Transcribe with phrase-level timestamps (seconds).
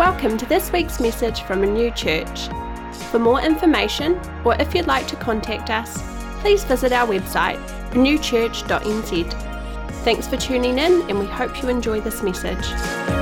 [0.00, 2.48] Welcome to this week's message from a new church.
[3.10, 6.02] For more information, or if you'd like to contact us,
[6.40, 9.32] please visit our website, newchurch.nz.
[10.02, 13.19] Thanks for tuning in, and we hope you enjoy this message.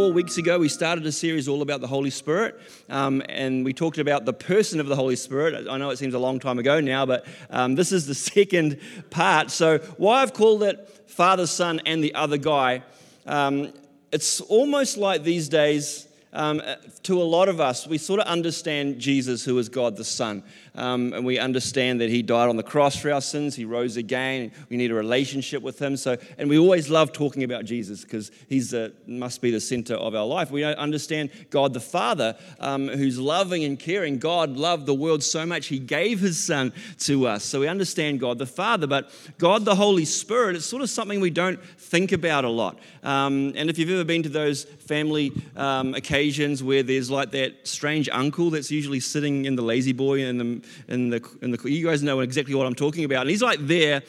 [0.00, 2.58] Four weeks ago, we started a series all about the Holy Spirit,
[2.88, 5.68] um, and we talked about the person of the Holy Spirit.
[5.68, 8.78] I know it seems a long time ago now, but um, this is the second
[9.10, 9.50] part.
[9.50, 12.82] So, why I've called it Father, Son, and the Other Guy,
[13.26, 13.74] um,
[14.10, 16.62] it's almost like these days um,
[17.02, 20.42] to a lot of us, we sort of understand Jesus, who is God the Son.
[20.74, 23.56] Um, and we understand that He died on the cross for our sins.
[23.56, 24.52] He rose again.
[24.68, 25.96] We need a relationship with Him.
[25.96, 28.62] So, and we always love talking about Jesus because He
[29.06, 30.50] must be the center of our life.
[30.50, 34.18] We understand God the Father, um, who's loving and caring.
[34.18, 37.44] God loved the world so much, He gave His Son to us.
[37.44, 38.86] So we understand God the Father.
[38.86, 42.78] But God the Holy Spirit, it's sort of something we don't think about a lot.
[43.02, 47.66] Um, and if you've ever been to those family um, occasions where there's like that
[47.66, 51.70] strange uncle that's usually sitting in the lazy boy in the, in the, in the
[51.70, 53.22] you guys know exactly what I'm talking about.
[53.22, 54.02] And he's like there,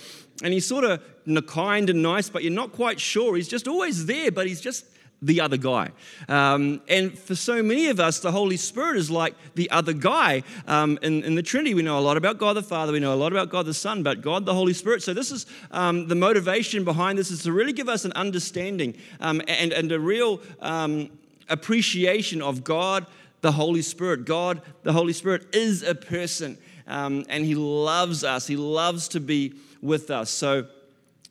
[0.43, 1.01] and he's sort of
[1.47, 3.35] kind and nice, but you're not quite sure.
[3.35, 4.85] He's just always there, but he's just
[5.21, 5.91] the other guy.
[6.27, 10.41] Um, and for so many of us, the Holy Spirit is like the other guy.
[10.67, 13.13] Um, in, in, the Trinity, we know a lot about God the Father, we know
[13.13, 15.03] a lot about God the Son, but God the Holy Spirit.
[15.03, 18.95] So, this is um, the motivation behind this is to really give us an understanding
[19.19, 21.11] um, and, and a real um,
[21.49, 23.05] appreciation of God
[23.41, 24.25] the Holy Spirit.
[24.25, 29.19] God the Holy Spirit is a person, um, and He loves us, He loves to
[29.19, 30.29] be with us.
[30.29, 30.67] So,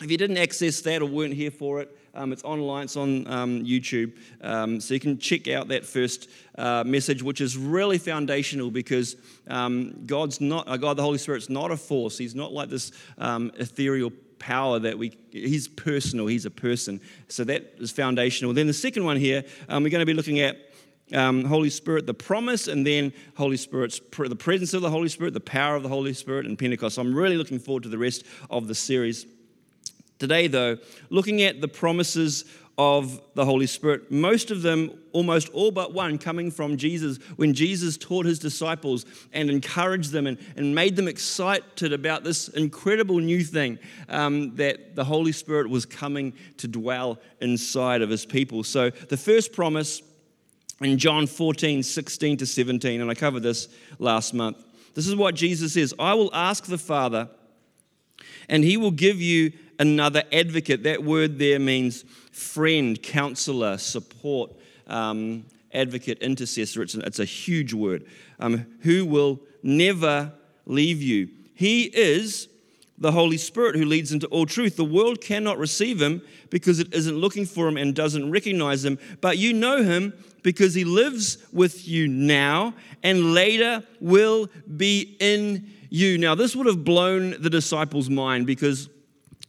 [0.00, 3.26] if you didn't access that or weren't here for it, um, it's online, it's on
[3.28, 4.16] um, YouTube.
[4.40, 9.16] Um, so you can check out that first uh, message, which is really foundational because
[9.48, 12.18] um, God's not, uh, God the Holy Spirit's not a force.
[12.18, 17.00] He's not like this um, ethereal power that we, he's personal, he's a person.
[17.28, 18.54] So that is foundational.
[18.54, 20.69] Then the second one here, um, we're going to be looking at
[21.12, 25.34] um, Holy Spirit, the promise, and then Holy Spirit's the presence of the Holy Spirit,
[25.34, 26.96] the power of the Holy Spirit, and Pentecost.
[26.96, 29.26] So I'm really looking forward to the rest of the series.
[30.18, 30.76] Today, though,
[31.08, 32.44] looking at the promises
[32.76, 37.54] of the Holy Spirit, most of them, almost all but one, coming from Jesus, when
[37.54, 43.18] Jesus taught his disciples and encouraged them and, and made them excited about this incredible
[43.18, 43.78] new thing
[44.08, 48.62] um, that the Holy Spirit was coming to dwell inside of his people.
[48.62, 50.02] So, the first promise
[50.80, 53.68] in John 14, 16 to 17, and I covered this
[53.98, 54.56] last month.
[54.94, 57.28] This is what Jesus says I will ask the Father,
[58.48, 60.84] and he will give you another advocate.
[60.84, 64.52] That word there means friend, counselor, support,
[64.86, 66.82] um, advocate, intercessor.
[66.82, 68.06] It's a, it's a huge word.
[68.38, 70.32] Um, who will never
[70.64, 71.28] leave you.
[71.54, 72.48] He is
[72.96, 74.76] the Holy Spirit who leads into all truth.
[74.76, 78.98] The world cannot receive him because it isn't looking for him and doesn't recognize him,
[79.20, 85.70] but you know him because he lives with you now and later will be in
[85.90, 86.18] you.
[86.18, 88.88] Now, this would have blown the disciples' mind because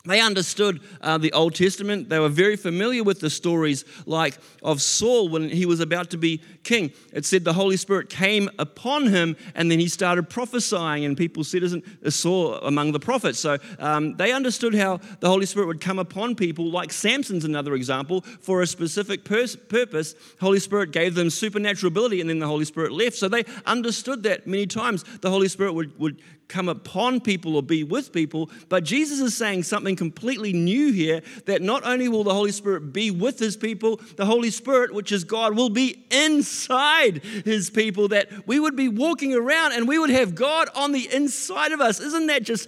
[0.06, 2.10] they understood uh, the Old Testament.
[2.10, 6.18] They were very familiar with the stories like of Saul when he was about to
[6.18, 6.92] be king.
[7.14, 11.44] It said the Holy Spirit came upon him and then he started prophesying, and people
[11.44, 13.40] said, Isn't Saul among the prophets?
[13.40, 17.76] So um, they understood how the Holy Spirit would come upon people, like Samson's another
[17.76, 20.16] example, for a specific pers- purpose.
[20.40, 23.18] Holy Spirit gave them supernatural ability, and then the Holy Spirit left.
[23.18, 27.64] So they understood that many times the Holy Spirit would, would come upon people or
[27.64, 28.50] be with people.
[28.70, 32.92] But Jesus is saying something completely new here that not only will the Holy Spirit
[32.92, 38.10] be with his people, the Holy Spirit, which is God, will be inside his people,
[38.10, 41.80] that we would be walking around and we would have God on the inside of
[41.80, 42.00] us.
[42.00, 42.68] Isn't that just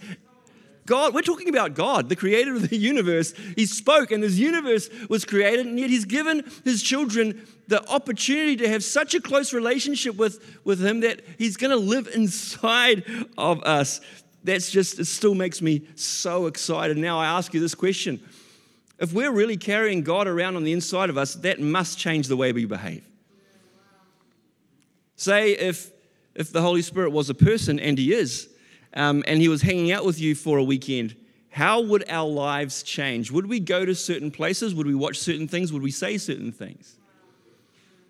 [0.86, 3.34] God, we're talking about God, the creator of the universe.
[3.56, 8.58] He spoke and this universe was created, and yet He's given His children the opportunity
[8.58, 13.04] to have such a close relationship with, with Him that He's going to live inside
[13.38, 14.02] of us.
[14.44, 16.98] That's just, it still makes me so excited.
[16.98, 18.22] Now I ask you this question
[19.00, 22.38] if we're really carrying God around on the inside of us, that must change the
[22.38, 23.06] way we behave.
[25.16, 25.92] Say if,
[26.36, 28.50] if the Holy Spirit was a person, and He is,
[28.94, 31.16] um, and he was hanging out with you for a weekend,
[31.50, 33.32] how would our lives change?
[33.32, 34.74] Would we go to certain places?
[34.74, 35.72] Would we watch certain things?
[35.72, 36.98] Would we say certain things?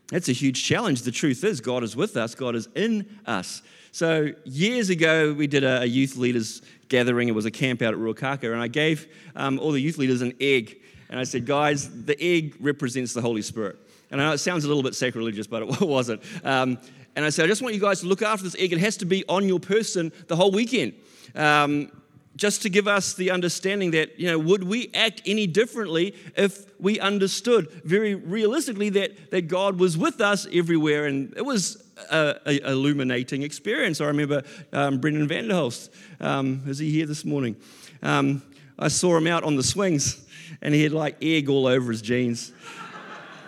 [0.07, 1.01] That's a huge challenge.
[1.01, 3.61] The truth is, God is with us, God is in us.
[3.91, 7.27] So, years ago, we did a, youth leaders gathering.
[7.27, 10.21] It was a camp out at Ruakaka, and I gave um, all the youth leaders
[10.21, 10.79] an egg.
[11.09, 13.77] And I said, guys, the egg represents the Holy Spirit.
[14.09, 16.23] And I know it sounds a little bit sacrilegious, but it wasn't.
[16.43, 16.79] Um,
[17.15, 18.73] and I said, I just want you guys to look after this egg.
[18.73, 20.93] It has to be on your person the whole weekend.
[21.35, 21.91] Um,
[22.35, 26.65] just to give us the understanding that, you know, would we act any differently if
[26.79, 31.05] we understood very realistically that, that God was with us everywhere?
[31.05, 34.01] And it was a, illuminating experience.
[34.01, 35.89] I remember um, Brendan Vanderhulst,
[36.19, 37.55] um, is he here this morning?
[38.01, 38.41] Um,
[38.79, 40.25] I saw him out on the swings
[40.61, 42.51] and he had like egg all over his jeans.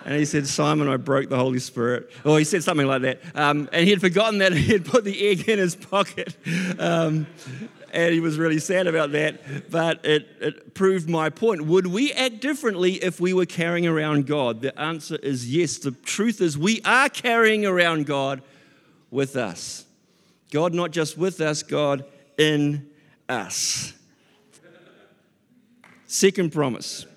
[0.06, 2.12] And he said, Simon, I broke the Holy Spirit.
[2.24, 3.22] Or he said something like that.
[3.34, 6.38] Um, and he had forgotten that he had put the egg in his pocket.
[6.80, 7.26] Um,
[7.92, 9.72] and he was really sad about that.
[9.72, 11.66] But it, it proved my point.
[11.66, 14.62] Would we act differently if we were carrying around God?
[14.62, 15.80] The answer is yes.
[15.80, 18.44] The truth is, we are carrying around God
[19.10, 19.86] with us.
[20.52, 22.06] God not just with us, God
[22.38, 22.88] in
[23.28, 23.94] us.
[26.06, 27.08] Second promise.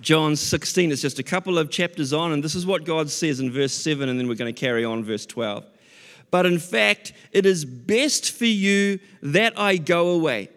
[0.00, 3.40] John 16, it's just a couple of chapters on, and this is what God says
[3.40, 5.64] in verse 7, and then we're going to carry on verse 12.
[6.30, 10.50] But in fact, it is best for you that I go away.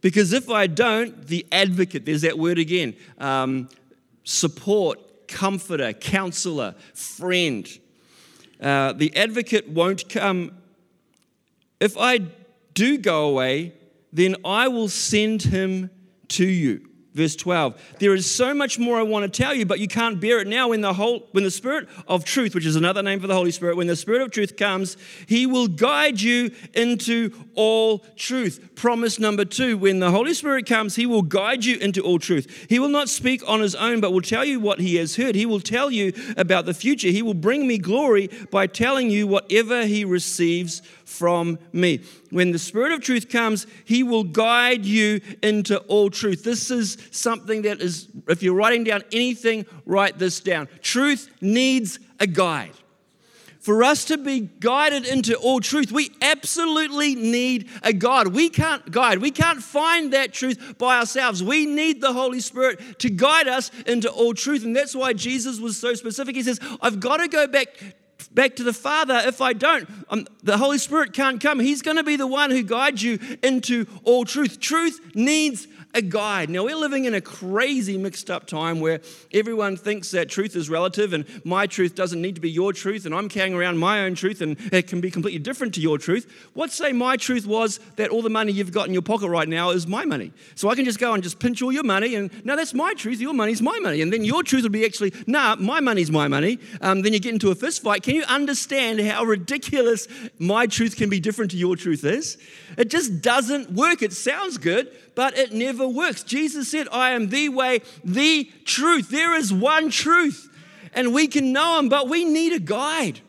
[0.00, 3.68] Because if I don't, the advocate, there's that word again um,
[4.24, 7.68] support, comforter, counselor, friend.
[8.60, 10.52] Uh, the advocate won't come.
[11.80, 12.20] If I
[12.74, 13.74] do go away,
[14.12, 15.90] then I will send him
[16.28, 16.89] to you.
[17.12, 17.96] Verse 12.
[17.98, 20.46] There is so much more I want to tell you, but you can't bear it
[20.46, 23.34] now when the whole when the Spirit of truth, which is another name for the
[23.34, 24.96] Holy Spirit, when the Spirit of truth comes,
[25.26, 28.76] he will guide you into all truth.
[28.76, 32.66] Promise number two, when the Holy Spirit comes, he will guide you into all truth.
[32.68, 35.34] He will not speak on his own, but will tell you what he has heard.
[35.34, 37.08] He will tell you about the future.
[37.08, 40.80] He will bring me glory by telling you whatever he receives
[41.10, 42.00] from me.
[42.30, 46.44] When the Spirit of truth comes, He will guide you into all truth.
[46.44, 50.68] This is something that is, if you're writing down anything, write this down.
[50.80, 52.72] Truth needs a guide.
[53.60, 58.28] For us to be guided into all truth, we absolutely need a guide.
[58.28, 59.18] We can't guide.
[59.18, 61.42] We can't find that truth by ourselves.
[61.42, 64.64] We need the Holy Spirit to guide us into all truth.
[64.64, 66.36] And that's why Jesus was so specific.
[66.36, 67.68] He says, I've got to go back
[68.30, 69.88] back to the Father if I don't.
[70.08, 71.60] Um, the Holy Spirit can't come.
[71.60, 74.60] He's going to be the one who guides you into all truth.
[74.60, 76.50] Truth needs a guide.
[76.50, 79.00] Now, we're living in a crazy mixed up time where
[79.32, 83.06] everyone thinks that truth is relative and my truth doesn't need to be your truth,
[83.06, 85.98] and I'm carrying around my own truth and it can be completely different to your
[85.98, 86.50] truth.
[86.54, 89.48] What say my truth was that all the money you've got in your pocket right
[89.48, 90.32] now is my money?
[90.54, 92.94] So I can just go and just pinch all your money, and no, that's my
[92.94, 94.02] truth, your money's my money.
[94.02, 96.58] And then your truth would be actually, nah, my money's my money.
[96.80, 98.02] Um, then you get into a fist fight.
[98.02, 100.08] Can you understand how ridiculous
[100.38, 102.38] my truth can be different to your truth is?
[102.78, 104.02] It just doesn't work.
[104.02, 104.90] It sounds good,
[105.20, 106.22] but it never works.
[106.22, 109.10] Jesus said, I am the way, the truth.
[109.10, 110.48] There is one truth,
[110.94, 113.20] and we can know him, but we need a guide.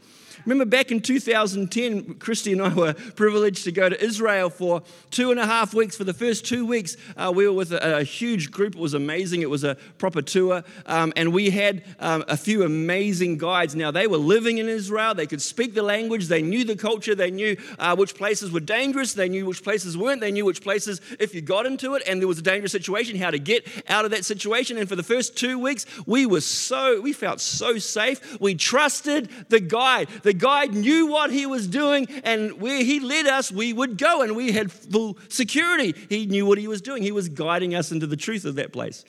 [0.46, 5.32] Remember back in 2010, Christy and I were privileged to go to Israel for two
[5.32, 5.96] and a half weeks.
[5.96, 8.76] For the first two weeks, uh, we were with a, a, huge group.
[8.76, 9.42] It was amazing.
[9.42, 10.64] It was a proper tour.
[10.86, 13.76] Um, and we had um, a few amazing guides.
[13.76, 15.14] Now, they were living in Israel.
[15.14, 16.28] They could speak the language.
[16.28, 17.14] They knew the culture.
[17.14, 19.14] They knew uh, which places were dangerous.
[19.14, 20.22] They knew which places weren't.
[20.22, 23.18] They knew which places, if you got into it and there was a dangerous situation,
[23.18, 24.78] how to get out of that situation.
[24.78, 28.40] And for the first two weeks, we were so, we felt so safe.
[28.40, 30.08] We trusted the guide.
[30.24, 33.98] The the guide knew what he was doing, and where he led us, we would
[33.98, 35.94] go, and we had full security.
[36.08, 37.04] He knew what he was doing.
[37.04, 39.04] He was guiding us into the truth of that place.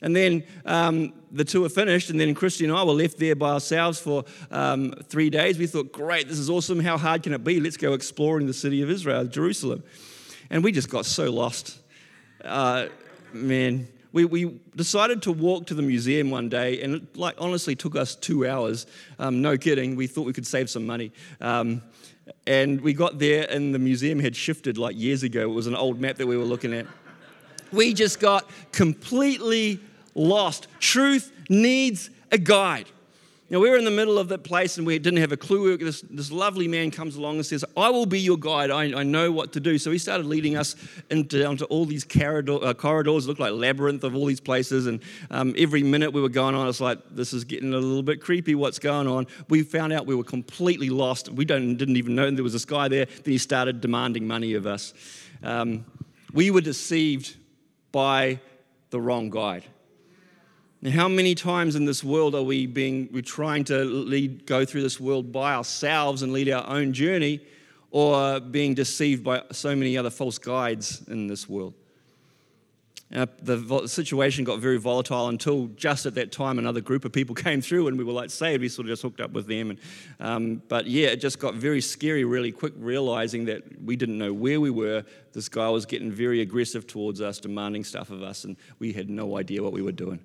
[0.00, 3.50] And then um, the tour finished, and then Christy and I were left there by
[3.50, 5.58] ourselves for um, three days.
[5.58, 6.80] We thought, great, this is awesome.
[6.80, 7.60] How hard can it be?
[7.60, 9.84] Let's go exploring the city of Israel, Jerusalem.
[10.48, 11.78] And we just got so lost.
[12.42, 12.86] Uh,
[13.34, 17.74] man, we, we decided to walk to the museum one day, and it like honestly
[17.74, 18.86] took us two hours.
[19.18, 19.96] Um, no kidding.
[19.96, 21.10] We thought we could save some money.
[21.40, 21.82] Um,
[22.46, 25.42] and we got there, and the museum had shifted like years ago.
[25.42, 26.86] It was an old map that we were looking at.
[27.72, 29.80] We just got completely
[30.14, 30.68] lost.
[30.78, 32.86] Truth needs a guide.
[33.50, 35.76] Now, we were in the middle of that place and we didn't have a clue.
[35.76, 38.70] This, this lovely man comes along and says, I will be your guide.
[38.70, 39.76] I, I know what to do.
[39.76, 40.76] So he started leading us
[41.10, 44.40] into, down to all these corridor, uh, corridors, looked like a labyrinth of all these
[44.40, 44.86] places.
[44.86, 48.02] And um, every minute we were going on, it's like, this is getting a little
[48.02, 48.54] bit creepy.
[48.54, 49.26] What's going on?
[49.50, 51.28] We found out we were completely lost.
[51.28, 53.04] We don't, didn't even know there was this guy there.
[53.04, 54.94] Then he started demanding money of us.
[55.42, 55.84] Um,
[56.32, 57.36] we were deceived
[57.92, 58.40] by
[58.88, 59.64] the wrong guide.
[60.92, 64.82] How many times in this world are we being, we're trying to lead, go through
[64.82, 67.40] this world by ourselves and lead our own journey,
[67.90, 71.72] or being deceived by so many other false guides in this world?
[73.14, 77.34] Uh, the situation got very volatile until just at that time another group of people
[77.46, 78.60] came through and we were like saved.
[78.60, 79.70] We sort of just hooked up with them.
[79.70, 79.78] And,
[80.20, 84.34] um, but yeah, it just got very scary really quick, realizing that we didn't know
[84.34, 85.02] where we were.
[85.32, 89.08] This guy was getting very aggressive towards us, demanding stuff of us, and we had
[89.08, 90.20] no idea what we were doing.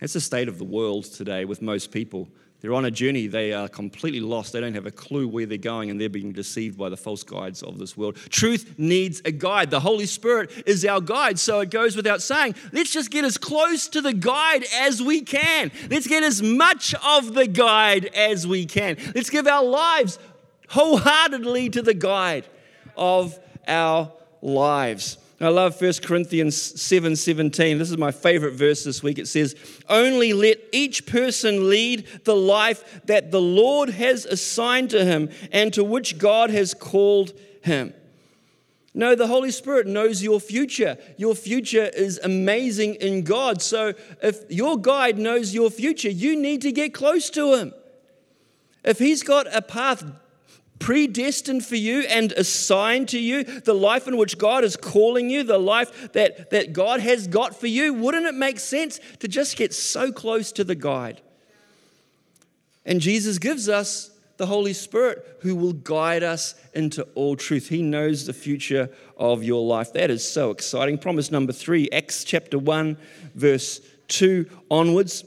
[0.00, 2.28] That's the state of the world today with most people.
[2.60, 4.52] They're on a journey, they are completely lost.
[4.52, 7.22] They don't have a clue where they're going, and they're being deceived by the false
[7.22, 8.16] guides of this world.
[8.28, 9.70] Truth needs a guide.
[9.70, 11.38] The Holy Spirit is our guide.
[11.38, 15.22] So it goes without saying, let's just get as close to the guide as we
[15.22, 15.72] can.
[15.90, 18.98] Let's get as much of the guide as we can.
[19.14, 20.18] Let's give our lives
[20.68, 22.44] wholeheartedly to the guide
[22.94, 25.16] of our lives.
[25.42, 27.78] I love 1 Corinthians 7 17.
[27.78, 29.18] This is my favorite verse this week.
[29.18, 29.54] It says,
[29.88, 35.72] Only let each person lead the life that the Lord has assigned to him and
[35.72, 37.32] to which God has called
[37.62, 37.94] him.
[38.92, 40.98] No, the Holy Spirit knows your future.
[41.16, 43.62] Your future is amazing in God.
[43.62, 47.72] So if your guide knows your future, you need to get close to him.
[48.84, 50.04] If he's got a path
[50.80, 55.44] predestined for you and assigned to you, the life in which God is calling you,
[55.44, 59.56] the life that, that God has got for you, wouldn't it make sense to just
[59.56, 61.20] get so close to the guide?
[62.84, 67.68] And Jesus gives us the Holy Spirit who will guide us into all truth.
[67.68, 69.92] He knows the future of your life.
[69.92, 70.96] That is so exciting.
[70.96, 72.96] Promise number three, Acts chapter 1,
[73.34, 75.24] verse 2 onwards.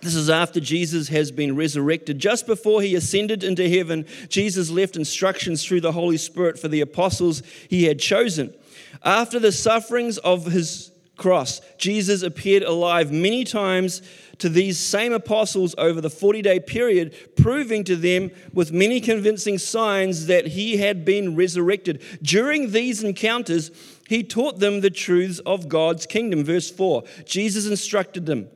[0.00, 2.18] This is after Jesus has been resurrected.
[2.18, 6.80] Just before he ascended into heaven, Jesus left instructions through the Holy Spirit for the
[6.80, 8.54] apostles he had chosen.
[9.04, 14.02] After the sufferings of his cross, Jesus appeared alive many times
[14.38, 19.58] to these same apostles over the 40 day period, proving to them with many convincing
[19.58, 22.00] signs that he had been resurrected.
[22.22, 23.72] During these encounters,
[24.08, 26.44] he taught them the truths of God's kingdom.
[26.44, 28.48] Verse 4 Jesus instructed them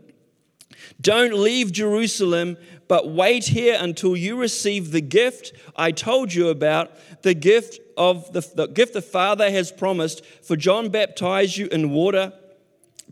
[1.01, 2.57] don't leave Jerusalem,
[2.89, 8.33] but wait here until you receive the gift I told you about, the gift of
[8.33, 10.25] the, the gift the Father has promised.
[10.43, 12.33] For John baptized you in water,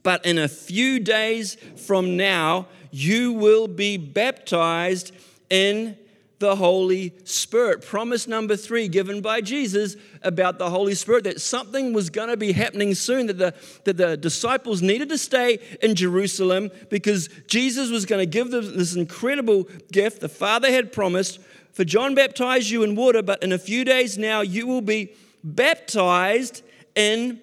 [0.03, 5.13] but in a few days from now, you will be baptized
[5.49, 5.97] in
[6.41, 7.87] the Holy Spirit.
[7.87, 12.37] Promise number three given by Jesus about the Holy Spirit that something was going to
[12.37, 13.55] be happening soon, that the,
[13.85, 18.77] that the disciples needed to stay in Jerusalem because Jesus was going to give them
[18.77, 21.39] this incredible gift the Father had promised.
[21.73, 25.13] For John baptized you in water, but in a few days now you will be
[25.45, 26.63] baptized
[26.95, 27.41] in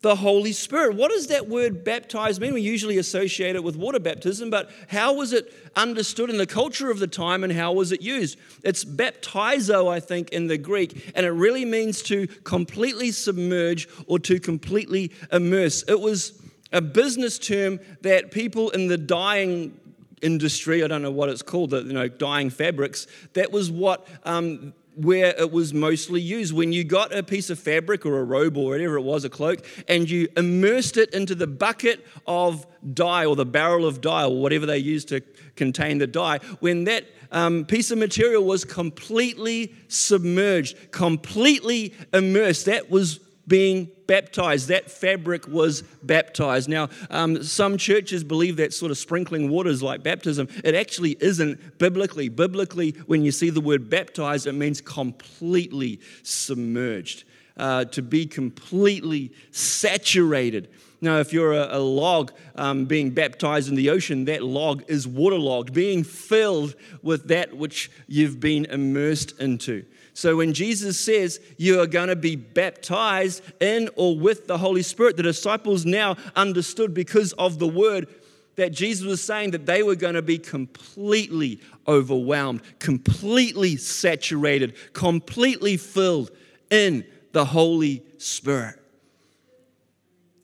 [0.00, 0.94] the Holy Spirit.
[0.94, 2.54] What does that word baptize mean?
[2.54, 6.90] We usually associate it with water baptism, but how was it understood in the culture
[6.90, 8.38] of the time and how was it used?
[8.62, 14.18] It's baptizo, I think, in the Greek, and it really means to completely submerge or
[14.20, 15.82] to completely immerse.
[15.88, 16.40] It was
[16.72, 19.80] a business term that people in the dyeing
[20.22, 24.06] industry, I don't know what it's called, the you know dyeing fabrics, that was what
[24.24, 26.52] um, where it was mostly used.
[26.52, 29.30] When you got a piece of fabric or a robe or whatever it was, a
[29.30, 34.24] cloak, and you immersed it into the bucket of dye or the barrel of dye
[34.24, 35.20] or whatever they used to
[35.56, 42.90] contain the dye, when that um, piece of material was completely submerged, completely immersed, that
[42.90, 44.68] was being baptized.
[44.68, 46.68] That fabric was baptized.
[46.68, 50.48] Now, um, some churches believe that sort of sprinkling water is like baptism.
[50.64, 52.28] It actually isn't biblically.
[52.28, 57.24] Biblically, when you see the word baptized, it means completely submerged,
[57.56, 60.68] uh, to be completely saturated.
[61.00, 65.06] Now, if you're a, a log um, being baptized in the ocean, that log is
[65.06, 69.84] waterlogged, being filled with that which you've been immersed into.
[70.18, 74.82] So when Jesus says you are going to be baptized in or with the Holy
[74.82, 78.08] Spirit, the disciples now understood because of the word
[78.56, 85.76] that Jesus was saying that they were going to be completely overwhelmed, completely saturated, completely
[85.76, 86.32] filled
[86.68, 88.77] in the Holy Spirit.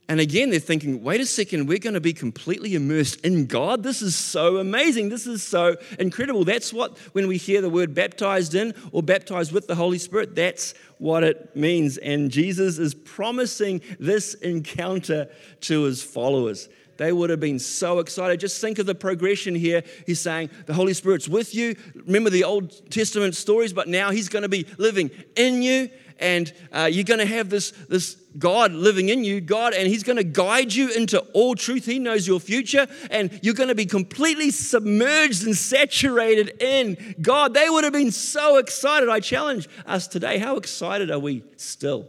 [0.07, 3.83] And again, they're thinking, wait a second, we're going to be completely immersed in God?
[3.83, 5.09] This is so amazing.
[5.09, 6.45] This is so incredible.
[6.45, 10.35] That's what, when we hear the word baptized in or baptized with the Holy Spirit,
[10.35, 11.97] that's what it means.
[11.97, 15.29] And Jesus is promising this encounter
[15.63, 16.69] to his followers.
[16.99, 18.41] They would have been so excited.
[18.41, 19.83] Just think of the progression here.
[20.07, 21.77] He's saying, The Holy Spirit's with you.
[21.95, 25.89] Remember the Old Testament stories, but now He's going to be living in you
[26.21, 30.03] and uh, you're going to have this, this God living in you, God, and He's
[30.03, 31.87] going to guide you into all truth.
[31.87, 37.55] He knows your future, and you're going to be completely submerged and saturated in God.
[37.55, 39.09] They would have been so excited.
[39.09, 42.09] I challenge us today how excited are we still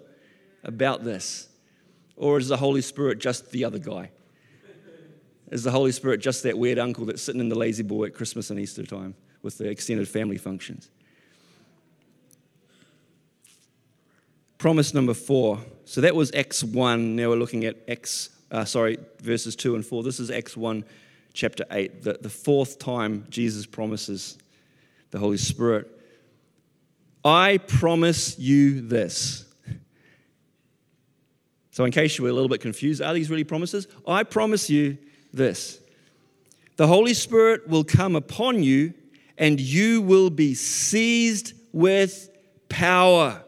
[0.63, 1.47] about this?
[2.15, 4.11] Or is the Holy Spirit just the other guy?
[5.51, 8.13] Is the Holy Spirit just that weird uncle that's sitting in the lazy boy at
[8.15, 10.89] Christmas and Easter time with the extended family functions?
[14.57, 15.59] Promise number four.
[15.85, 17.15] So that was Acts 1.
[17.15, 20.03] Now we're looking at Acts, uh, sorry, verses 2 and 4.
[20.03, 20.83] This is Acts 1,
[21.33, 24.37] chapter 8, the, the fourth time Jesus promises
[25.11, 25.91] the Holy Spirit.
[27.23, 29.45] I promise you this.
[31.71, 33.87] So, in case you were a little bit confused, are these really promises?
[34.07, 34.97] I promise you
[35.33, 35.79] this
[36.77, 38.93] the Holy Spirit will come upon you,
[39.37, 42.29] and you will be seized with
[42.69, 43.44] power.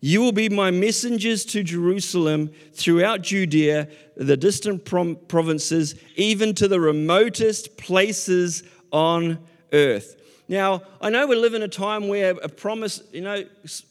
[0.00, 6.80] You will be my messengers to Jerusalem, throughout Judea, the distant provinces, even to the
[6.80, 9.38] remotest places on
[9.72, 10.16] earth.
[10.48, 13.44] Now, I know we live in a time where a promise, you know,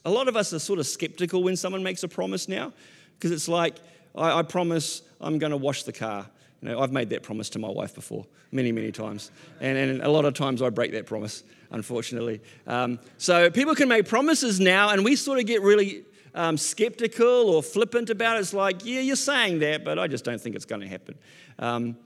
[0.03, 2.73] a lot of us are sort of skeptical when someone makes a promise now,
[3.15, 3.75] because it's like,
[4.15, 6.25] I, I promise I'm going to wash the car.
[6.61, 9.31] You know, I've made that promise to my wife before, many, many times.
[9.61, 12.41] And, and a lot of times I break that promise, unfortunately.
[12.67, 17.49] Um, so people can make promises now, and we sort of get really um, skeptical
[17.49, 18.41] or flippant about it.
[18.41, 21.17] It's like, yeah, you're saying that, but I just don't think it's going to happen.
[21.57, 21.97] Um,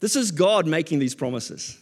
[0.00, 1.78] this is God making these promises.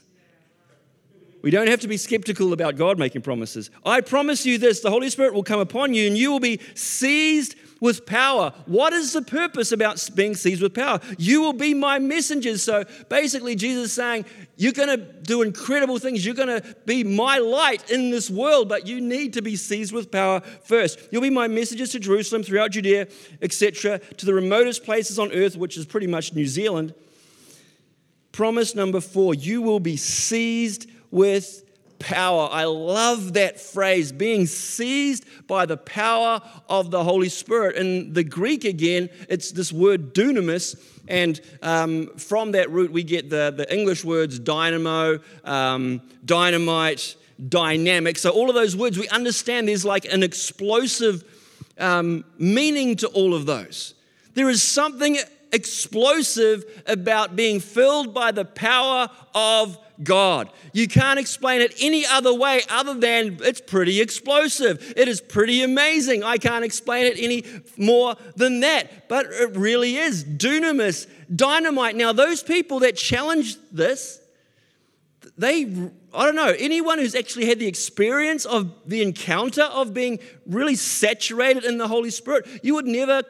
[1.47, 3.71] We don't have to be skeptical about God making promises.
[3.85, 6.59] I promise you this the Holy Spirit will come upon you and you will be
[6.75, 8.53] seized with power.
[8.67, 10.99] What is the purpose about being seized with power?
[11.19, 12.65] You will be my messengers.
[12.65, 14.25] So basically, Jesus is saying,
[14.57, 16.26] You're going to do incredible things.
[16.26, 19.93] You're going to be my light in this world, but you need to be seized
[19.93, 20.99] with power first.
[21.12, 23.07] You'll be my messengers to Jerusalem, throughout Judea,
[23.41, 26.93] etc., to the remotest places on earth, which is pretty much New Zealand.
[28.33, 31.64] Promise number four you will be seized with
[31.99, 32.46] power.
[32.52, 37.76] I love that phrase, being seized by the power of the Holy Spirit.
[37.76, 43.30] In the Greek, again, it's this word dunamis, and um, from that root, we get
[43.30, 47.16] the, the English words dynamo, um, dynamite,
[47.49, 48.18] dynamic.
[48.18, 51.25] So, all of those words, we understand there's like an explosive
[51.78, 53.94] um, meaning to all of those.
[54.35, 55.16] There is something
[55.50, 60.50] explosive about being filled by the power of God.
[60.72, 64.94] You can't explain it any other way other than it's pretty explosive.
[64.96, 66.22] It is pretty amazing.
[66.22, 67.44] I can't explain it any
[67.76, 69.09] more than that.
[69.09, 70.24] But it really is.
[70.24, 71.96] Dunamis, dynamite.
[71.96, 74.20] Now, those people that challenge this,
[75.38, 75.62] they,
[76.14, 80.74] I don't know, anyone who's actually had the experience of the encounter of being really
[80.74, 83.22] saturated in the Holy Spirit, you would never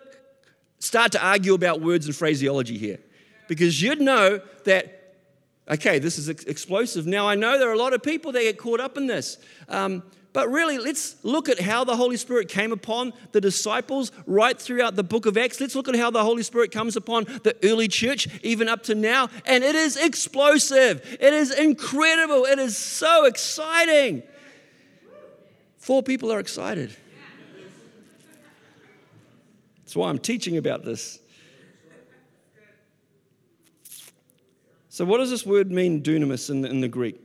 [0.79, 2.99] start to argue about words and phraseology here.
[3.49, 4.96] Because you'd know that
[5.69, 7.07] okay, this is ex- explosive.
[7.07, 9.39] Now, I know there are a lot of people that get caught up in this.
[9.69, 10.03] Um,
[10.37, 14.95] but really, let's look at how the Holy Spirit came upon the disciples right throughout
[14.95, 15.59] the book of Acts.
[15.63, 18.95] Let's look at how the Holy Spirit comes upon the early church, even up to
[18.95, 19.31] now.
[19.47, 24.23] And it is explosive, it is incredible, it is so exciting.
[25.79, 26.95] Four people are excited.
[29.79, 31.19] That's why I'm teaching about this.
[34.97, 37.21] So, what does this word mean, dunamis, in the, in the Greek?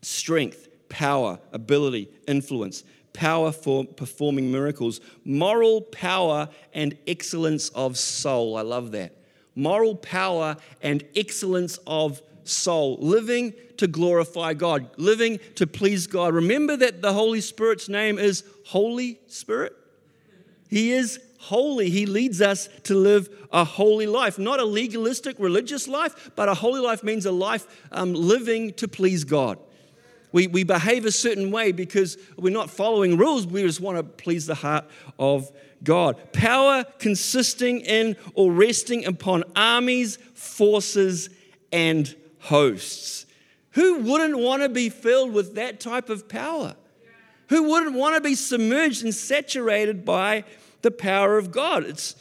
[0.00, 8.56] Strength, power, ability, influence, power for performing miracles, moral power and excellence of soul.
[8.56, 9.14] I love that.
[9.54, 16.32] Moral power and excellence of soul, living to glorify God, living to please God.
[16.32, 19.76] Remember that the Holy Spirit's name is Holy Spirit.
[20.68, 21.90] He is holy.
[21.90, 26.54] He leads us to live a holy life, not a legalistic religious life, but a
[26.54, 29.58] holy life means a life um, living to please God.
[30.32, 34.02] We, we behave a certain way because we're not following rules, we just want to
[34.02, 34.84] please the heart
[35.18, 35.50] of
[35.82, 36.32] God.
[36.32, 41.30] Power consisting in or resting upon armies, forces,
[41.72, 43.26] and hosts.
[43.72, 46.74] Who wouldn't want to be filled with that type of power?
[47.48, 50.44] Who wouldn't want to be submerged and saturated by
[50.82, 51.84] the power of God.
[51.84, 52.14] It's,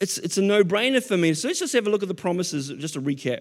[0.00, 1.34] it's, it's a no brainer for me.
[1.34, 3.40] So let's just have a look at the promises, just a recap.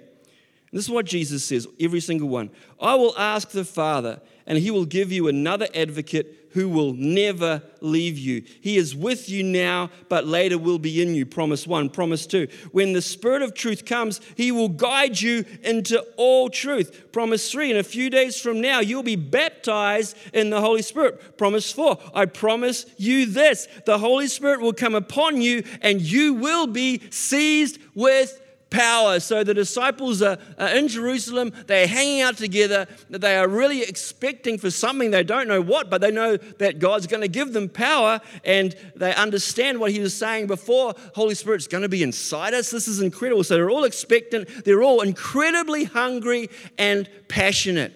[0.71, 2.49] This is what Jesus says, every single one.
[2.79, 7.61] I will ask the Father, and he will give you another advocate who will never
[7.79, 8.43] leave you.
[8.61, 11.25] He is with you now, but later will be in you.
[11.25, 11.89] Promise one.
[11.89, 12.47] Promise two.
[12.71, 17.11] When the Spirit of truth comes, he will guide you into all truth.
[17.11, 17.71] Promise three.
[17.71, 21.37] In a few days from now, you'll be baptized in the Holy Spirit.
[21.37, 21.97] Promise four.
[22.13, 27.01] I promise you this the Holy Spirit will come upon you, and you will be
[27.11, 28.40] seized with
[28.71, 29.19] power.
[29.19, 34.57] So the disciples are, are, in Jerusalem, they're hanging out together, they are really expecting
[34.57, 35.11] for something.
[35.11, 38.75] They don't know what, but they know that God's going to give them power, and
[38.95, 40.95] they understand what he was saying before.
[41.13, 42.71] Holy Spirit's going to be inside us.
[42.71, 43.43] This is incredible.
[43.43, 47.93] So they're all expectant, they're all incredibly hungry and passionate.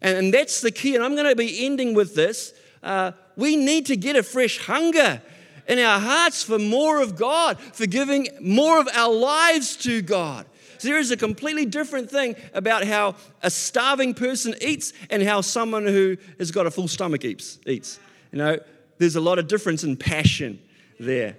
[0.00, 0.96] And, and that's the key.
[0.96, 2.52] And I'm going to be ending with this.
[2.82, 5.20] Uh, we need to get a fresh hunger
[5.68, 10.46] in our hearts for more of God, for giving more of our lives to God.
[10.78, 15.40] So there is a completely different thing about how a starving person eats and how
[15.40, 17.58] someone who has got a full stomach eats.
[17.66, 17.98] eats.
[18.32, 18.58] You know,
[18.98, 20.60] there's a lot of difference in passion
[21.00, 21.36] there.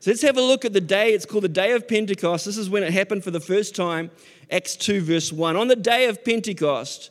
[0.00, 1.12] So let's have a look at the day.
[1.12, 2.46] It's called the day of Pentecost.
[2.46, 4.10] This is when it happened for the first time.
[4.50, 5.56] Acts 2, verse 1.
[5.56, 7.10] On the day of Pentecost,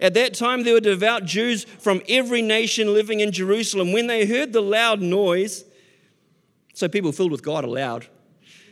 [0.00, 3.92] At that time, there were devout Jews from every nation living in Jerusalem.
[3.92, 5.64] When they heard the loud noise,
[6.74, 8.06] so people filled with God are loud,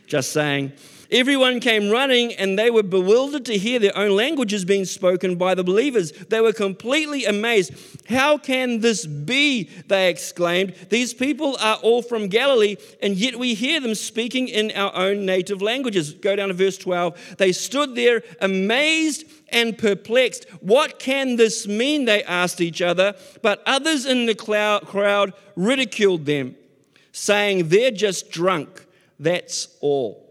[0.07, 0.73] just saying,
[1.13, 5.53] everyone came running and they were bewildered to hear their own languages being spoken by
[5.55, 6.11] the believers.
[6.11, 7.73] They were completely amazed.
[8.09, 9.69] How can this be?
[9.87, 10.73] They exclaimed.
[10.89, 15.25] These people are all from Galilee, and yet we hear them speaking in our own
[15.25, 16.13] native languages.
[16.13, 17.35] Go down to verse 12.
[17.37, 20.45] They stood there amazed and perplexed.
[20.61, 22.05] What can this mean?
[22.05, 23.15] They asked each other.
[23.41, 26.55] But others in the crowd ridiculed them,
[27.11, 28.85] saying, They're just drunk.
[29.19, 30.22] That's all.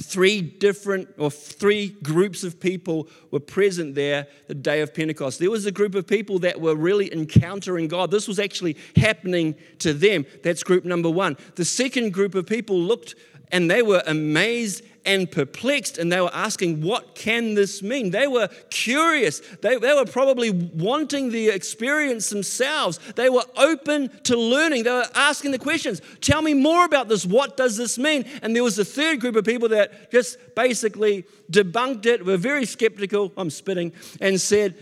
[0.00, 5.38] Three different or three groups of people were present there the day of Pentecost.
[5.38, 8.10] There was a group of people that were really encountering God.
[8.10, 10.24] This was actually happening to them.
[10.42, 11.36] That's group number one.
[11.56, 13.14] The second group of people looked
[13.52, 18.10] and they were amazed and perplexed and they were asking, What can this mean?
[18.10, 19.40] They were curious.
[19.60, 22.98] They, they were probably wanting the experience themselves.
[23.16, 24.84] They were open to learning.
[24.84, 27.26] They were asking the questions Tell me more about this.
[27.26, 28.24] What does this mean?
[28.42, 32.64] And there was a third group of people that just basically debunked it, were very
[32.64, 33.32] skeptical.
[33.36, 34.76] I'm spitting, and said,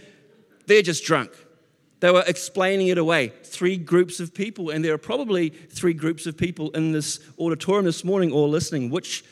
[0.67, 1.31] They're just drunk.
[2.01, 3.29] They were explaining it away.
[3.45, 7.85] Three groups of people, and there are probably three groups of people in this auditorium
[7.85, 8.91] this morning all listening.
[8.91, 9.23] Which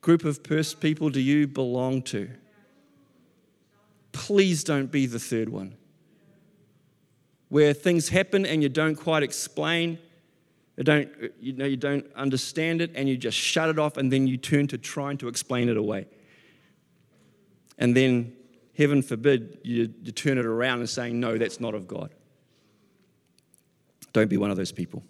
[0.00, 0.42] group of
[0.80, 2.30] people do you belong to?
[4.12, 5.76] Please don't be the third one.
[7.48, 9.98] Where things happen and you don't quite explain,
[10.76, 11.08] you don't,
[11.40, 14.36] you know, you don't understand it, and you just shut it off, and then you
[14.36, 16.06] turn to trying to explain it away.
[17.78, 18.34] And then,
[18.76, 22.14] heaven forbid, you, you turn it around and saying, No, that's not of God.
[24.12, 25.02] Don't be one of those people.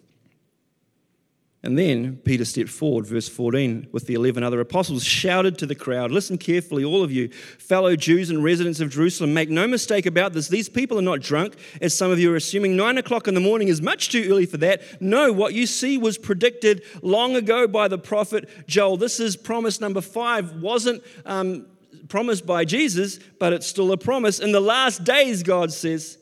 [1.62, 5.74] And then Peter stepped forward, verse 14, with the 11 other apostles, shouted to the
[5.74, 9.34] crowd Listen carefully, all of you, fellow Jews and residents of Jerusalem.
[9.34, 10.48] Make no mistake about this.
[10.48, 12.76] These people are not drunk, as some of you are assuming.
[12.76, 15.02] Nine o'clock in the morning is much too early for that.
[15.02, 18.96] No, what you see was predicted long ago by the prophet Joel.
[18.96, 20.62] This is promise number five.
[20.62, 21.66] Wasn't um,
[22.08, 24.40] promised by Jesus, but it's still a promise.
[24.40, 26.16] In the last days, God says,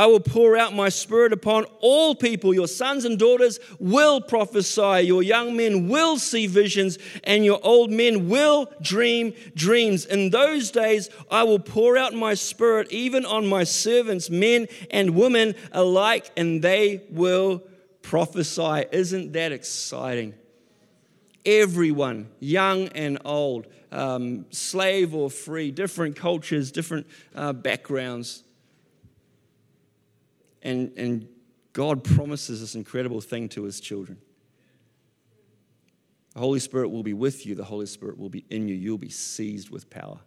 [0.00, 2.54] I will pour out my spirit upon all people.
[2.54, 5.02] Your sons and daughters will prophesy.
[5.02, 10.06] Your young men will see visions, and your old men will dream dreams.
[10.06, 15.14] In those days, I will pour out my spirit even on my servants, men and
[15.14, 17.62] women alike, and they will
[18.00, 18.86] prophesy.
[18.92, 20.32] Isn't that exciting?
[21.44, 28.44] Everyone, young and old, um, slave or free, different cultures, different uh, backgrounds
[30.62, 31.28] and, and
[31.72, 34.18] God promises this incredible thing to his children.
[36.34, 38.74] The Holy Spirit will be with you, the Holy Spirit will be in you.
[38.74, 40.18] You'll be seized with power.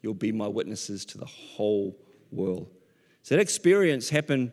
[0.00, 1.98] You'll be my witnesses to the whole
[2.30, 2.68] world.
[3.22, 4.52] So that experience happened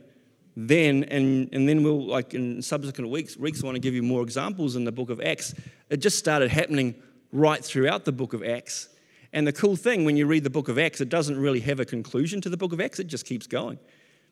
[0.55, 4.03] then, and, and then we'll, like in subsequent weeks, weeks, I want to give you
[4.03, 5.53] more examples in the book of Acts.
[5.89, 6.95] It just started happening
[7.31, 8.89] right throughout the book of Acts.
[9.33, 11.79] And the cool thing when you read the book of Acts, it doesn't really have
[11.79, 13.79] a conclusion to the book of Acts, it just keeps going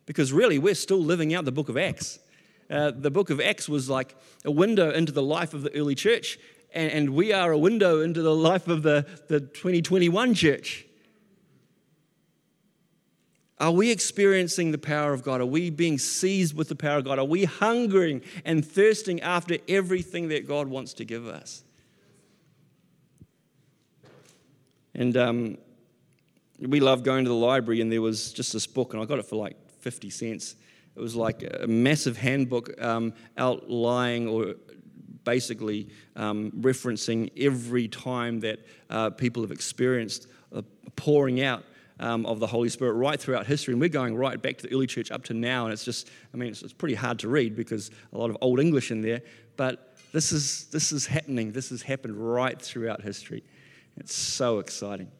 [0.06, 2.18] because really we're still living out the book of Acts.
[2.68, 5.94] Uh, the book of Acts was like a window into the life of the early
[5.94, 6.38] church,
[6.72, 10.86] and, and we are a window into the life of the, the 2021 church.
[13.58, 15.42] Are we experiencing the power of God?
[15.42, 17.18] Are we being seized with the power of God?
[17.18, 21.62] Are we hungering and thirsting after everything that God wants to give us?
[24.94, 25.58] And um,
[26.58, 29.18] we love going to the library, and there was just this book, and I got
[29.18, 30.56] it for like 50 cents.
[30.96, 34.54] It was like a massive handbook um, outlining or
[35.24, 40.62] basically um, referencing every time that uh, people have experienced a
[40.96, 41.64] pouring out
[42.00, 43.72] um, of the Holy Spirit right throughout history.
[43.72, 45.64] And we're going right back to the early church up to now.
[45.64, 48.38] And it's just, I mean, it's, it's pretty hard to read because a lot of
[48.40, 49.20] old English in there.
[49.56, 51.52] But this is, this is happening.
[51.52, 53.44] This has happened right throughout history.
[53.96, 55.10] It's so exciting.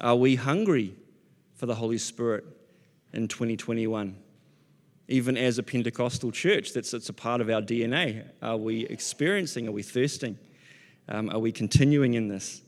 [0.00, 0.94] Are we hungry
[1.54, 2.44] for the Holy Spirit
[3.16, 4.16] in 2021?
[5.08, 8.24] Even as a Pentecostal church, that's it's a part of our DNA.
[8.42, 9.68] Are we experiencing?
[9.68, 10.38] Are we thirsting?
[11.08, 12.62] Um, are we continuing in this?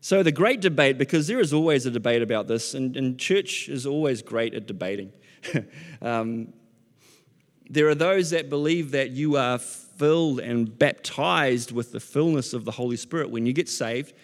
[0.00, 3.68] So, the great debate, because there is always a debate about this, and, and church
[3.68, 5.12] is always great at debating.
[6.02, 6.52] um,
[7.68, 12.64] there are those that believe that you are filled and baptized with the fullness of
[12.64, 14.14] the Holy Spirit when you get saved.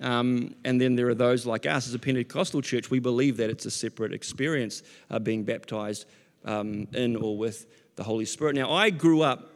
[0.00, 3.50] Um, and then there are those like us as a Pentecostal church, we believe that
[3.50, 6.06] it's a separate experience uh, being baptized
[6.44, 8.56] um, in or with the Holy Spirit.
[8.56, 9.52] Now, I grew up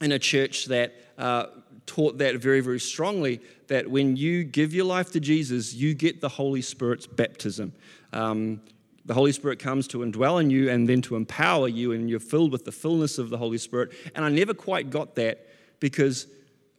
[0.00, 1.46] in a church that uh,
[1.86, 6.20] taught that very, very strongly that when you give your life to Jesus, you get
[6.20, 7.72] the Holy Spirit's baptism.
[8.12, 8.60] Um,
[9.04, 12.20] the Holy Spirit comes to indwell in you and then to empower you, and you're
[12.20, 13.92] filled with the fullness of the Holy Spirit.
[14.14, 15.46] And I never quite got that
[15.80, 16.26] because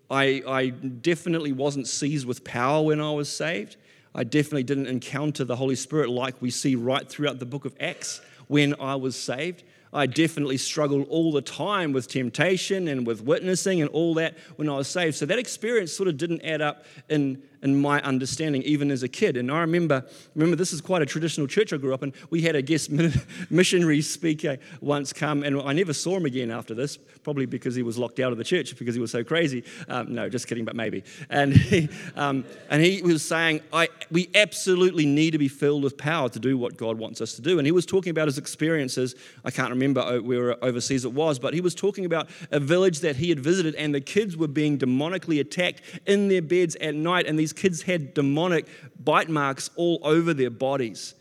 [0.09, 3.77] I, I definitely wasn't seized with power when I was saved.
[4.15, 7.75] I definitely didn't encounter the Holy Spirit like we see right throughout the book of
[7.79, 9.63] Acts when I was saved.
[9.93, 14.67] I definitely struggled all the time with temptation and with witnessing and all that when
[14.67, 15.15] I was saved.
[15.15, 19.07] So that experience sort of didn't add up in, in my understanding, even as a
[19.07, 19.37] kid.
[19.37, 22.11] And I remember, remember this is quite a traditional church I grew up in.
[22.31, 22.89] We had a guest
[23.51, 27.83] missionary speaker once come, and I never saw him again after this, probably because he
[27.83, 29.63] was locked out of the church because he was so crazy.
[29.87, 31.03] Um, no, just kidding, but maybe.
[31.29, 35.97] And he, um, and he was saying, I, we absolutely need to be filled with
[35.97, 37.59] power to do what God wants us to do.
[37.59, 39.15] And he was talking about his experiences.
[39.45, 43.15] I can't remember where overseas it was, but he was talking about a village that
[43.15, 47.25] he had visited, and the kids were being demonically attacked in their beds at night,
[47.25, 48.67] and these these kids had demonic
[49.03, 51.13] bite marks all over their bodies.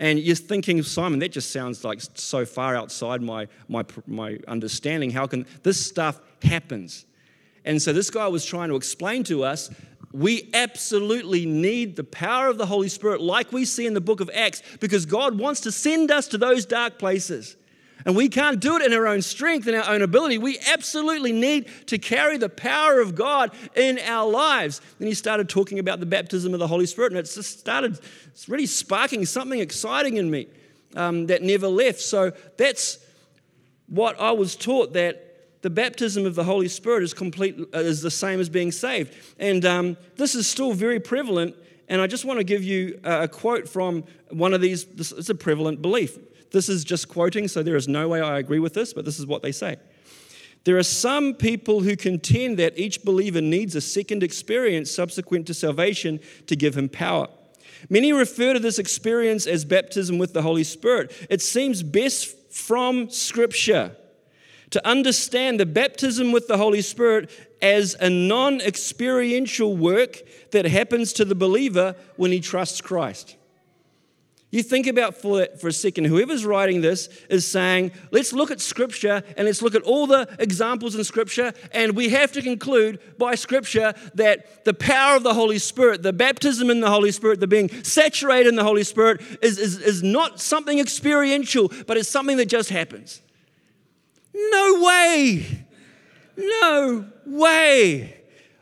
[0.00, 5.10] And you're thinking, Simon, that just sounds like so far outside my, my, my understanding.
[5.10, 7.04] How can this stuff happens?
[7.66, 9.68] And so this guy was trying to explain to us
[10.12, 14.20] we absolutely need the power of the Holy Spirit, like we see in the book
[14.20, 17.56] of Acts, because God wants to send us to those dark places.
[18.04, 20.38] And we can't do it in our own strength and our own ability.
[20.38, 24.80] We absolutely need to carry the power of God in our lives.
[24.98, 27.98] Then he started talking about the baptism of the Holy Spirit, and it just started
[28.28, 30.46] it's really sparking something exciting in me
[30.96, 32.00] um, that never left.
[32.00, 32.98] So that's
[33.86, 35.26] what I was taught that
[35.62, 39.64] the baptism of the Holy Spirit is complete is the same as being saved, and
[39.66, 41.54] um, this is still very prevalent.
[41.88, 44.84] And I just want to give you a quote from one of these.
[44.84, 46.16] Is a prevalent belief.
[46.52, 49.18] This is just quoting, so there is no way I agree with this, but this
[49.18, 49.76] is what they say.
[50.64, 55.54] There are some people who contend that each believer needs a second experience subsequent to
[55.54, 57.28] salvation to give him power.
[57.88, 61.12] Many refer to this experience as baptism with the Holy Spirit.
[61.30, 63.96] It seems best from Scripture
[64.70, 67.30] to understand the baptism with the Holy Spirit
[67.62, 70.20] as a non experiential work
[70.52, 73.36] that happens to the believer when he trusts Christ.
[74.52, 78.60] You think about for, for a second, whoever's writing this is saying, let's look at
[78.60, 82.98] Scripture and let's look at all the examples in Scripture, and we have to conclude
[83.16, 87.38] by Scripture that the power of the Holy Spirit, the baptism in the Holy Spirit,
[87.38, 92.08] the being saturated in the Holy Spirit, is, is, is not something experiential, but it's
[92.08, 93.22] something that just happens.
[94.34, 95.64] No way!
[96.36, 98.16] No way!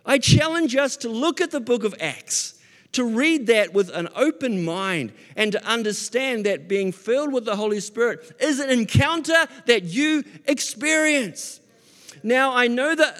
[0.05, 2.58] I challenge us to look at the book of Acts
[2.99, 7.55] to read that with an open mind and to understand that being filled with the
[7.55, 11.61] Holy Spirit is an encounter that you experience.
[12.25, 13.17] Now, I know that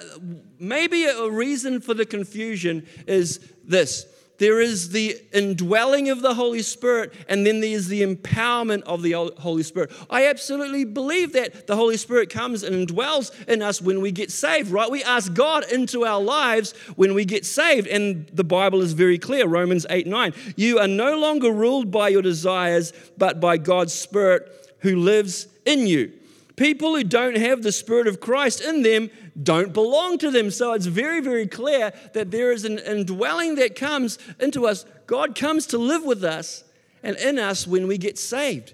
[0.59, 4.05] maybe a reason for the confusion is this
[4.39, 9.11] there is the indwelling of the Holy Spirit, and then there's the empowerment of the
[9.37, 9.91] Holy Spirit.
[10.09, 14.31] I absolutely believe that the Holy Spirit comes and indwells in us when we get
[14.31, 14.89] saved, right?
[14.89, 19.19] We ask God into our lives when we get saved, and the Bible is very
[19.19, 20.33] clear Romans 8 9.
[20.55, 25.85] You are no longer ruled by your desires, but by God's Spirit who lives in
[25.85, 26.13] you.
[26.59, 29.09] People who don't have the Spirit of Christ in them
[29.41, 30.51] don't belong to them.
[30.51, 34.83] So it's very, very clear that there is an indwelling that comes into us.
[35.07, 36.65] God comes to live with us
[37.01, 38.73] and in us when we get saved.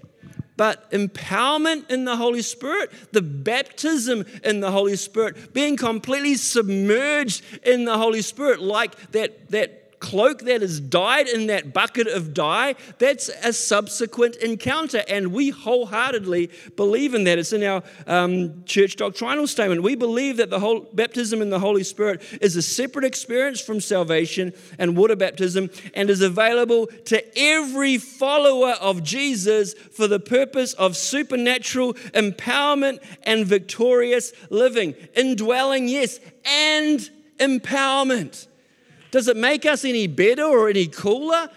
[0.56, 7.44] But empowerment in the Holy Spirit, the baptism in the Holy Spirit, being completely submerged
[7.62, 12.34] in the Holy Spirit, like that, that cloak that is dyed in that bucket of
[12.34, 15.02] dye, that's a subsequent encounter.
[15.08, 17.38] And we wholeheartedly believe in that.
[17.38, 19.82] It's in our um, church doctrinal statement.
[19.82, 23.80] We believe that the whole baptism in the Holy Spirit is a separate experience from
[23.80, 30.72] salvation and water baptism and is available to every follower of Jesus for the purpose
[30.74, 34.94] of supernatural empowerment and victorious living.
[35.14, 38.46] Indwelling, yes, and empowerment.
[39.16, 41.48] Does it make us any better or any cooler?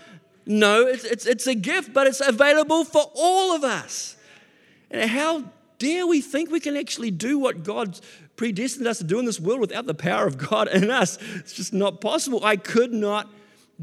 [0.45, 4.15] No, it's, it's, it's a gift, but it's available for all of us.
[4.89, 5.43] And how
[5.78, 8.00] dare we think we can actually do what God
[8.38, 11.17] predestined us to do in this world without the power of God in us?
[11.36, 12.45] It's just not possible.
[12.45, 13.30] I could not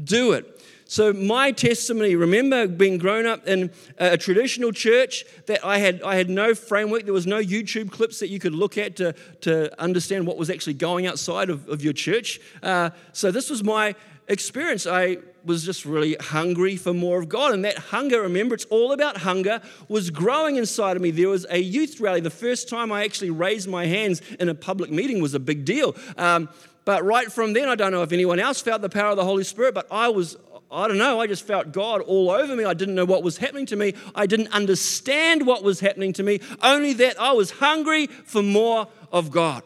[0.03, 0.59] do it.
[0.89, 6.15] So, my testimony, remember being grown up in a traditional church that I had, I
[6.15, 9.81] had no framework, there was no YouTube clips that you could look at to, to
[9.81, 12.39] understand what was actually going outside of, of your church.
[12.63, 13.95] Uh, so, this was my
[14.29, 14.87] experience.
[14.87, 17.53] I was just really hungry for more of God.
[17.53, 21.11] And that hunger, remember, it's all about hunger, was growing inside of me.
[21.11, 22.21] There was a youth rally.
[22.21, 25.65] The first time I actually raised my hands in a public meeting was a big
[25.65, 25.95] deal.
[26.17, 26.49] Um,
[26.87, 29.25] but right from then, I don't know if anyone else felt the power of the
[29.25, 30.37] Holy Spirit, but I was
[30.69, 32.65] I don't know, I just felt God all over me.
[32.65, 33.93] I didn't know what was happening to me.
[34.15, 38.87] I didn't understand what was happening to me, only that I was hungry for more
[39.11, 39.63] of God.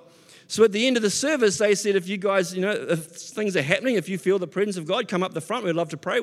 [0.47, 3.05] So at the end of the service, they said, if you guys, you know, if
[3.05, 5.63] things are happening, if you feel the presence of God, come up the front.
[5.63, 6.19] We'd love to pray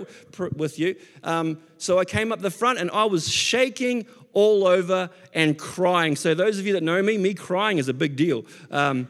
[0.55, 0.97] with you.
[1.25, 6.15] Um, so I came up the front and I was shaking all over and crying.
[6.15, 8.45] So those of you that know me, me crying is a big deal.
[8.71, 9.09] Um,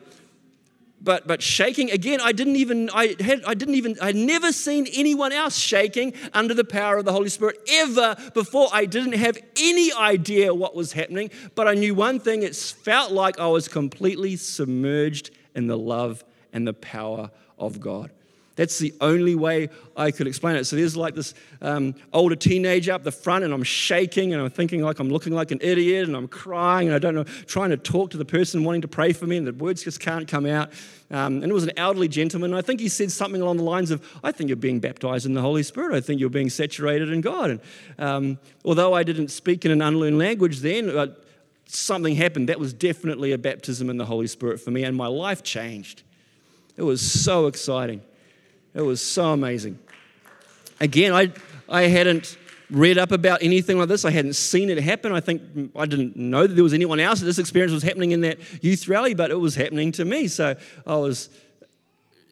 [1.00, 4.86] but but shaking again i didn't even i had i didn't even i'd never seen
[4.94, 8.68] anyone else shaking under the power of the holy spirit ever before.
[8.72, 13.12] I didn't have any idea what was happening but i knew one thing it felt
[13.12, 18.10] like i was completely submerged in the love and the power of god
[18.58, 20.64] that's the only way I could explain it.
[20.64, 24.50] So there's like this um, older teenager up the front, and I'm shaking, and I'm
[24.50, 27.70] thinking like I'm looking like an idiot, and I'm crying, and I don't know, trying
[27.70, 30.26] to talk to the person wanting to pray for me, and the words just can't
[30.26, 30.72] come out.
[31.12, 32.52] Um, and it was an elderly gentleman.
[32.52, 35.34] I think he said something along the lines of, I think you're being baptized in
[35.34, 35.94] the Holy Spirit.
[35.94, 37.50] I think you're being saturated in God.
[37.50, 37.60] And
[37.96, 41.14] um, although I didn't speak in an unlearned language then, uh,
[41.66, 42.48] something happened.
[42.48, 46.02] That was definitely a baptism in the Holy Spirit for me, and my life changed.
[46.76, 48.02] It was so exciting.
[48.78, 49.76] It was so amazing.
[50.78, 51.32] Again, I,
[51.68, 52.38] I hadn't
[52.70, 54.04] read up about anything like this.
[54.04, 55.10] I hadn't seen it happen.
[55.10, 55.42] I think
[55.74, 58.38] I didn't know that there was anyone else that this experience was happening in that
[58.62, 60.28] youth rally, but it was happening to me.
[60.28, 60.54] So
[60.86, 61.28] I was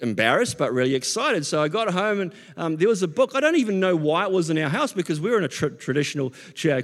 [0.00, 1.44] embarrassed but really excited.
[1.44, 3.32] So I got home and um, there was a book.
[3.34, 5.48] I don't even know why it was in our house because we were in a
[5.48, 6.32] tr- traditional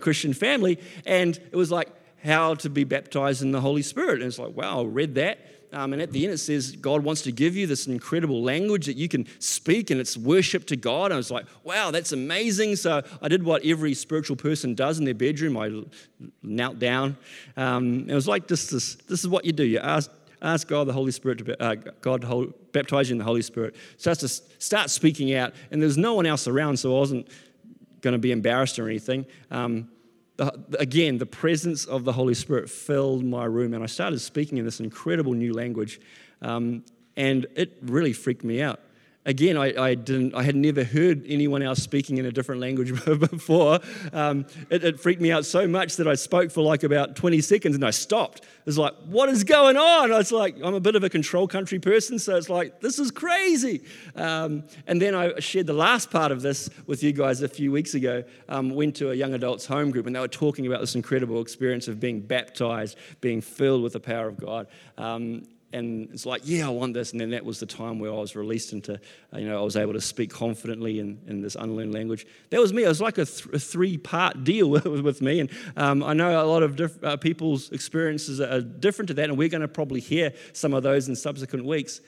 [0.01, 1.89] Christian family, and it was like
[2.23, 4.21] how to be baptized in the Holy Spirit.
[4.21, 5.39] And it's like, wow, I read that.
[5.73, 8.85] Um, and at the end, it says God wants to give you this incredible language
[8.87, 11.07] that you can speak, and it's worship to God.
[11.07, 12.77] And I was like, wow, that's amazing.
[12.77, 15.57] So I did what every spiritual person does in their bedroom.
[15.57, 15.83] I
[16.43, 17.17] knelt down.
[17.57, 19.65] Um, it was like this, this, this is what you do.
[19.65, 20.11] You ask,
[20.43, 23.75] ask God, the Holy Spirit, to, uh, God to baptize you in the Holy Spirit.
[23.97, 27.29] So to start speaking out, and there's no one else around, so I wasn't
[28.03, 29.25] going to be embarrassed or anything.
[29.51, 29.89] Um,
[30.37, 34.59] the, again, the presence of the Holy Spirit filled my room, and I started speaking
[34.59, 36.01] in this incredible new language,
[36.41, 36.85] um,
[37.17, 38.81] and it really freaked me out
[39.25, 42.93] again, I, I, didn't, I had never heard anyone else speaking in a different language
[43.05, 43.81] before.
[44.13, 47.41] Um, it, it, freaked me out so much that I spoke for like about 20
[47.41, 48.41] seconds and I stopped.
[48.41, 50.13] It was like, what is going on?
[50.13, 52.99] I was like, I'm a bit of a control country person, so it's like, this
[52.99, 53.83] is crazy.
[54.17, 57.71] Um, and then I shared the last part of this with you guys a few
[57.73, 58.25] weeks ago.
[58.49, 61.41] Um, went to a young adults home group and they were talking about this incredible
[61.41, 64.67] experience of being baptized, being filled with the power of God.
[64.99, 67.13] Um, and it's like, yeah, I want this.
[67.13, 69.01] And then that was the time where I was released into,
[69.33, 72.27] uh, you know, I was able to speak confidently in, in this unlearned language.
[72.51, 72.85] That was me.
[72.85, 75.41] It was like a, th- a three part deal with, with, me.
[75.41, 79.31] And um, I know a lot of diff- uh, people's experiences are different to that,
[79.31, 82.01] and we're going to probably hear some of those in subsequent weeks.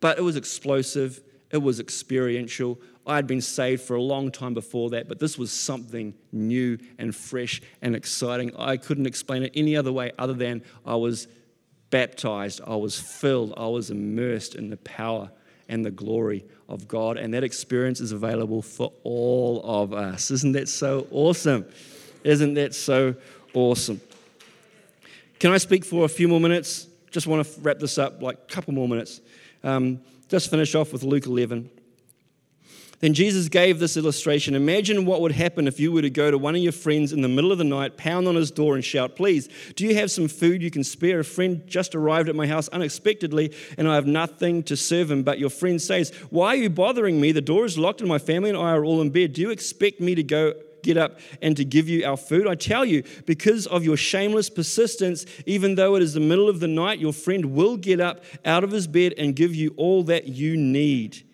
[0.00, 2.80] But it was explosive, it was experiential.
[3.06, 6.78] I had been saved for a long time before that, but this was something new
[6.98, 8.54] and fresh and exciting.
[8.56, 11.26] I couldn't explain it any other way other than I was
[11.90, 15.30] baptized, I was filled, I was immersed in the power
[15.68, 17.16] and the glory of God.
[17.16, 20.30] And that experience is available for all of us.
[20.30, 21.66] Isn't that so awesome?
[22.24, 23.14] Isn't that so
[23.54, 24.00] awesome?
[25.38, 26.86] Can I speak for a few more minutes?
[27.10, 29.20] Just want to wrap this up, like a couple more minutes.
[29.64, 31.70] Um, just finish off with Luke 11.
[33.00, 34.54] Then Jesus gave this illustration.
[34.54, 37.22] Imagine what would happen if you were to go to one of your friends in
[37.22, 40.10] the middle of the night, pound on his door, and shout, Please, do you have
[40.10, 41.20] some food you can spare?
[41.20, 45.22] A friend just arrived at my house unexpectedly, and I have nothing to serve him.
[45.22, 47.32] But your friend says, Why are you bothering me?
[47.32, 49.32] The door is locked, and my family and I are all in bed.
[49.32, 52.46] Do you expect me to go get up and to give you our food?
[52.46, 56.60] I tell you, because of your shameless persistence, even though it is the middle of
[56.60, 60.02] the night, your friend will get up out of his bed and give you all
[60.04, 61.24] that you need.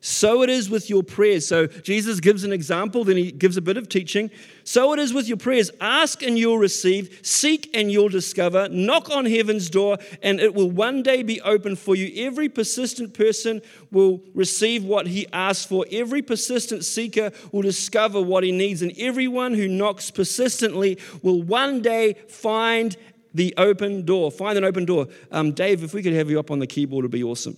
[0.00, 1.48] So it is with your prayers.
[1.48, 4.30] So Jesus gives an example, then he gives a bit of teaching.
[4.64, 5.70] So it is with your prayers.
[5.80, 10.70] Ask and you'll receive, seek and you'll discover, knock on heaven's door, and it will
[10.70, 12.26] one day be open for you.
[12.26, 15.86] Every persistent person will receive what he asks for.
[15.90, 21.82] Every persistent seeker will discover what he needs, and everyone who knocks persistently will one
[21.82, 22.96] day find
[23.34, 24.30] the open door.
[24.30, 25.08] Find an open door.
[25.30, 27.56] Um, Dave, if we could have you up on the keyboard, it would be awesome.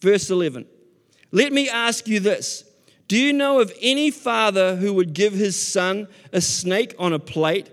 [0.00, 0.66] Verse 11.
[1.30, 2.64] Let me ask you this
[3.06, 7.18] Do you know of any father who would give his son a snake on a
[7.18, 7.70] plate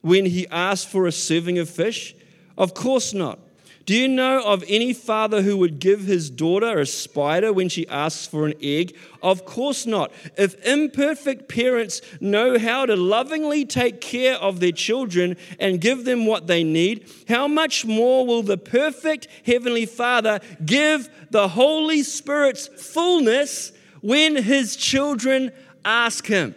[0.00, 2.14] when he asked for a serving of fish?
[2.56, 3.38] Of course not.
[3.86, 7.86] Do you know of any father who would give his daughter a spider when she
[7.88, 8.96] asks for an egg?
[9.22, 10.10] Of course not.
[10.38, 16.24] If imperfect parents know how to lovingly take care of their children and give them
[16.24, 22.68] what they need, how much more will the perfect Heavenly Father give the Holy Spirit's
[22.68, 25.52] fullness when his children
[25.84, 26.54] ask him?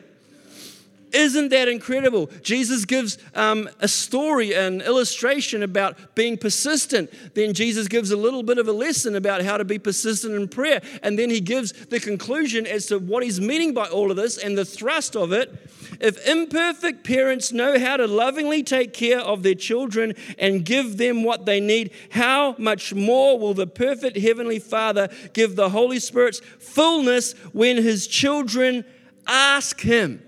[1.14, 2.30] Isn't that incredible?
[2.42, 7.10] Jesus gives um, a story, an illustration about being persistent.
[7.34, 10.50] Then Jesus gives a little bit of a lesson about how to be persistent in
[10.50, 10.82] prayer.
[11.04, 14.38] And then he gives the conclusion as to what he's meaning by all of this
[14.38, 15.70] and the thrust of it.
[16.02, 21.24] If imperfect parents know how to lovingly take care of their children and give them
[21.24, 26.42] what they need, how much more will the perfect Heavenly Father give the Holy Spirit's
[26.60, 28.84] fullness when his children
[29.26, 30.22] ask him?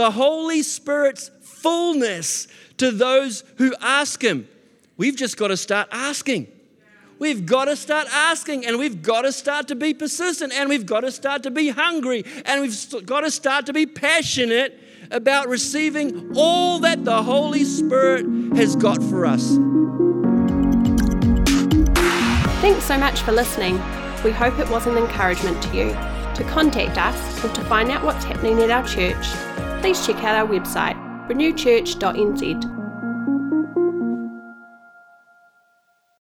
[0.00, 2.48] The Holy Spirit's fullness
[2.78, 4.48] to those who ask Him.
[4.96, 6.46] We've just got to start asking.
[7.18, 10.86] We've got to start asking and we've got to start to be persistent and we've
[10.86, 14.80] got to start to be hungry and we've got to start to be passionate
[15.10, 18.24] about receiving all that the Holy Spirit
[18.56, 19.58] has got for us.
[22.62, 23.74] Thanks so much for listening.
[24.24, 25.90] We hope it was an encouragement to you.
[26.36, 29.26] To contact us or to find out what's happening at our church,
[29.80, 30.96] please check out our website,
[31.28, 32.79] renewchurch.nz